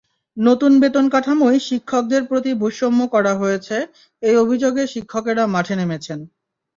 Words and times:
নতুন 0.37 0.71
বেতনকাঠামোয় 0.81 1.57
শিক্ষকদের 1.67 2.21
প্রতি 2.29 2.51
বৈষম্য 2.61 2.99
করা 3.13 3.33
হয়েছে—এই 3.35 4.35
অভিযোগে 4.43 4.83
শিক্ষকেরা 4.93 5.43
মাঠে 5.47 5.75
নেমেছেন। 5.79 6.19